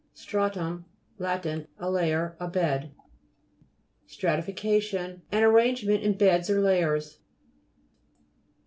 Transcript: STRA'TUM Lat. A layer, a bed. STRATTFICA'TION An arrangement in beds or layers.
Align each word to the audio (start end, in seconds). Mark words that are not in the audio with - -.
STRA'TUM 0.15 0.85
Lat. 1.19 1.45
A 1.45 1.91
layer, 1.91 2.35
a 2.39 2.47
bed. 2.47 2.91
STRATTFICA'TION 4.07 5.21
An 5.31 5.43
arrangement 5.43 6.01
in 6.01 6.17
beds 6.17 6.49
or 6.49 6.59
layers. 6.59 7.19